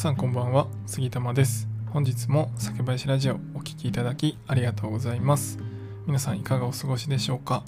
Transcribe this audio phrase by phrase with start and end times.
[0.00, 0.66] さんこんばんは。
[0.86, 1.68] 杉玉です。
[1.90, 5.58] 本日も酒林ラジオお聴きいただきありがとうございます。
[6.06, 7.64] 皆さんいかがお過ごしでしょうか、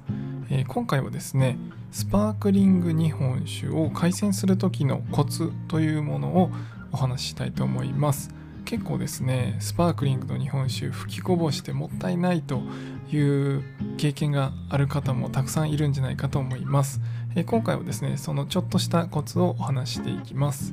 [0.48, 1.58] えー、今回はですね
[1.90, 6.50] スパークリング日本酒を開栓する時のコツというものを
[6.90, 8.30] お話ししたいと思います。
[8.64, 12.62] 結構ですねスパークリングの日本酒吹きこぼしてもったいないと
[13.10, 13.62] いう
[13.98, 17.02] 経験がある方もたくさんいるんじゃないかと思います。
[17.34, 20.72] え今回はですねそのちょっとしたコツをお話していきます。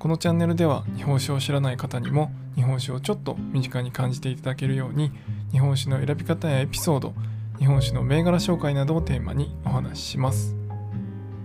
[0.00, 5.12] このチャンネルでは日本酒を知らない方にも日本酒をちょっと身近に感じていただけるように
[5.52, 7.12] 日本酒の選び方やエピソード
[7.58, 10.59] 日本酒の銘柄紹介などをテーマにお話しします。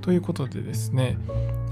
[0.05, 1.17] ということでですね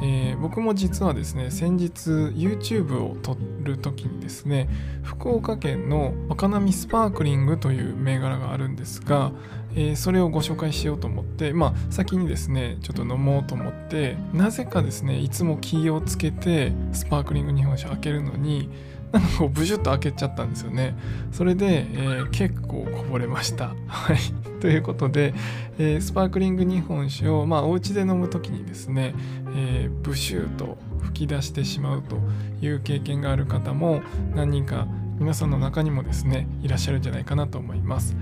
[0.01, 4.67] えー、僕も実はですね先日 YouTube を撮る時にですね
[5.01, 9.31] 福岡県の若波スパークリングという銘柄があるんですが、
[9.75, 18.69] えー、それをご紹介しようと思ってまあ先にですねちょっと飲もうと思ってなぜかですねいつも気をつけてスパークリング日本酒開けるのに
[19.13, 20.95] なんかこうブシュッと開けちゃったんですよね。
[21.31, 23.75] それで、えー、結構こぼれました。
[23.87, 24.17] はい。
[24.59, 25.33] ということで、
[25.77, 29.13] えー、スパークリング日本酒を、まあ、お家で飲む時にですね、
[29.55, 32.17] えー、ブシューと吹き出してしまうと
[32.61, 34.01] いう経験がある方も
[34.35, 34.87] 何人か
[35.19, 38.15] 皆さんの中にもですねいらっしゃるんじゃないかなと思います。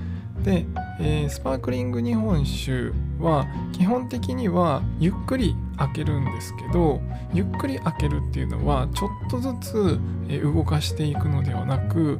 [0.43, 0.65] で、
[0.99, 7.01] えー、スパークリング日本酒は基本的にはゆっくり開けるんですけど
[7.33, 9.99] ゆっくり開けるっていうのはちょっとずつ
[10.43, 12.19] 動かしていくのではなく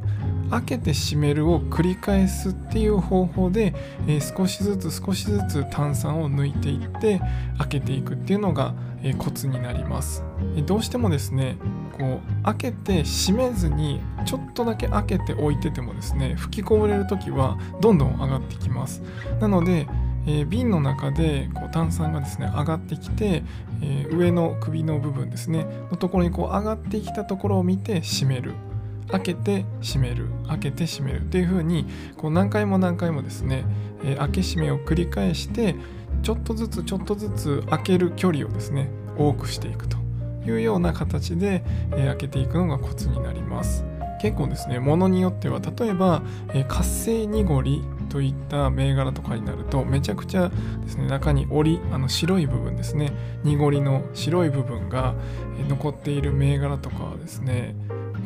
[0.50, 3.74] 開けて閉めるを繰り返すっていう方法で、
[4.36, 7.22] 少しずつ少しずつ炭酸を抜いていって
[7.56, 8.74] 開けていくっていうのが、
[9.16, 10.22] コツになります、
[10.66, 11.56] どうしてもですね
[11.96, 19.02] こう開けて閉めずにちょっとだけ開けて置いててもですね吹きこぼれる時はどんどん上がってきます。
[19.40, 19.88] なので
[20.26, 23.42] えー、瓶の中でこう炭酸がですね上がってきて、
[23.82, 28.54] えー、上の首の部分ですねのところにこう上がってきたところを見て閉める。
[29.10, 30.28] 開けて閉める。
[30.48, 31.22] 開けて閉める。
[31.22, 31.86] っていう風に
[32.16, 33.64] こう何回も何回もですね、
[34.04, 35.74] えー、開け閉めを繰り返して
[36.22, 40.02] ちょっとずつちょっとずつ開ける距離をですね多くしていくと。
[40.46, 43.84] いうような形で、え、開けていくのがコツになります。
[44.20, 46.22] 結構ですねものによっては例えば、
[46.54, 50.50] え、活性濁りといった銘柄とかになるとめちゃくちゃ
[50.84, 53.10] ですね中に折りあの白い部分ですね
[53.42, 55.14] 濁りの白い部分が
[55.66, 57.74] 残っている銘柄とかはですね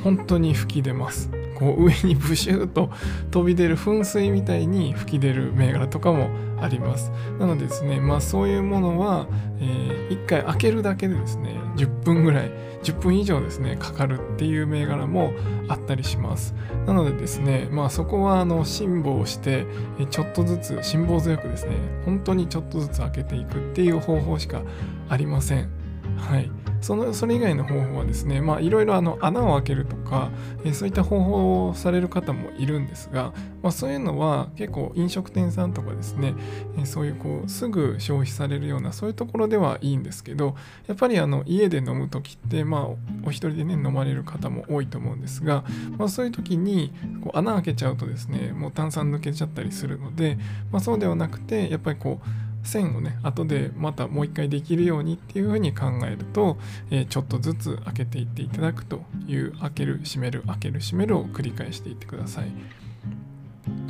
[0.02, 1.30] 本当に吹き出ます。
[1.56, 2.90] こう上にブシューと
[3.30, 6.28] 飛び出る噴水みたいに吹き出る銘柄とかも
[6.60, 7.10] あります。
[7.38, 9.26] なのでですねまあそういうものは、
[9.58, 12.50] えー、1回開けるだけでですね10分ぐらい
[12.82, 15.32] 10分以上ですねかかるっていう銘柄も
[15.68, 16.54] あったりします。
[16.86, 19.66] なのでですねまあそこはあの辛抱して
[20.10, 21.72] ちょっとずつ辛抱強くですね
[22.04, 24.62] 本当にちょっとずつ開けていくっていう方法しか
[25.08, 25.70] ありません。
[26.18, 26.50] はい。
[26.80, 30.30] そのそれ以外の方法はですねいろいろ穴を開けるとか、
[30.64, 33.32] えそういった方法をされる方もいるんですが、
[33.62, 36.34] まあ、そういうのは結構飲食店さんとかですね、
[36.78, 42.86] えそういうこうすぐ消費されるようなそういうところではいいんですけどやっぱりあの家で飲む時ってまあ
[43.24, 45.64] お一人でね飲まれる方も多いと思うんですが、
[45.98, 46.92] まあ、そういう時に
[47.22, 50.38] こう穴開けちゃうとですねもう炭酸抜けちゃったりするので、
[50.70, 56.58] まあ、そうではなくてやっぱりこう線をね後でまたもう一回できるようにっていうふうに考えると、
[56.90, 62.46] えー、ちょっとずつ開けていっていただくという開ける閉める開ける閉めるを繰り返していってください。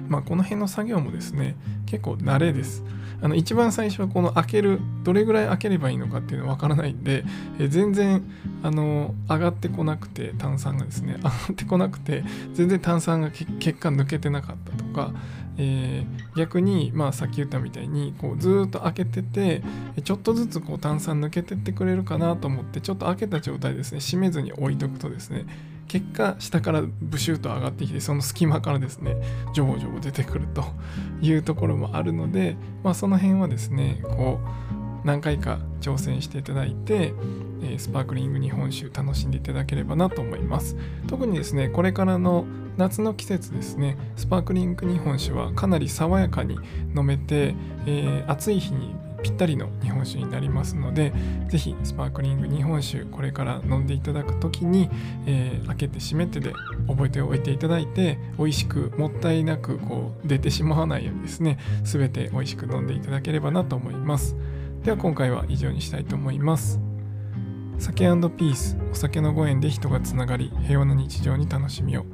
[0.08, 1.56] まあ、この辺の作業もですね
[1.86, 2.84] 結構慣れです。
[3.22, 7.24] あの一番最初はこの開けるどれぐらい開ければいいのかっていうのは分からないんで、
[7.58, 8.22] え全然
[8.62, 15.12] あの上がってこなくて炭酸がですね 上がってこなくて全然炭酸が結果抜けてなかったとか、
[15.56, 19.62] えー、逆に、まあ、さっき言ったみたいにこうずっと開けてて
[20.04, 25.46] ちょっとずつこう炭酸抜けてってくれるかなと思ってちょっと開けた状態ですね閉めずに置いとくとですね
[25.88, 29.16] 結果下からブシューと上がってきてその隙間からですね
[29.54, 30.64] ジョボジョボ出てくると
[31.20, 37.14] いうところもあるので、まあ、その辺はですねこう何回か挑戦していただいて、
[37.62, 40.76] えスパークリング日本酒楽しんでいただければなと思います。
[41.06, 42.44] 特にですねこれからの
[42.76, 46.58] 夏の季節ですねスパークリング日本酒はかなり爽やかに
[46.94, 47.54] 飲めて、
[47.86, 51.12] えー、暑い日にぴったりの日本酒になりますので
[51.48, 54.88] 是非スパークリング日本酒これから飲んでいただく時に、
[55.26, 56.52] えー、開けて閉めてで
[56.88, 64.36] 覚えておいていただいて美味しくもったいなくこう出てしまわないようにですね全て美味しく飲んでいただければなと思います。
[64.84, 66.80] では今回は以上にしたいと思います。
[67.78, 72.06] 酒ピースお酒のご縁で人がつながり平和な日常に楽しみを。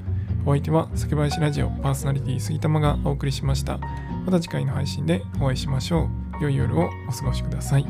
[0.44, 3.78] お相手は酒林ラジオパーソナリティ杉玉がお送りしました。
[4.24, 6.31] また次回の配信でお会いしましょう。
[6.42, 7.86] 良い夜をお過ごしください。